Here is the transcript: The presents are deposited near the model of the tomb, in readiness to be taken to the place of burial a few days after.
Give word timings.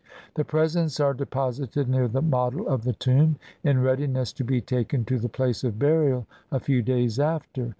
The 0.33 0.43
presents 0.43 0.99
are 0.99 1.13
deposited 1.13 1.87
near 1.87 2.07
the 2.07 2.23
model 2.23 2.67
of 2.67 2.85
the 2.85 2.93
tomb, 2.93 3.37
in 3.63 3.81
readiness 3.83 4.33
to 4.33 4.43
be 4.43 4.59
taken 4.59 5.05
to 5.05 5.19
the 5.19 5.29
place 5.29 5.63
of 5.63 5.77
burial 5.77 6.25
a 6.51 6.59
few 6.59 6.81
days 6.81 7.19
after. 7.19 7.69